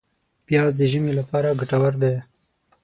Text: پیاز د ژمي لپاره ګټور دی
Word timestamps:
پیاز 0.45 0.71
د 0.77 0.81
ژمي 0.91 1.13
لپاره 1.19 1.57
ګټور 1.59 1.93
دی 2.01 2.13